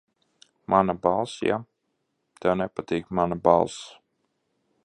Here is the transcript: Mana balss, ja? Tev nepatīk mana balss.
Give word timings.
Mana 0.73 0.95
balss, 1.03 1.35
ja? 1.49 1.59
Tev 2.45 2.57
nepatīk 2.63 3.15
mana 3.21 3.41
balss. 3.49 3.81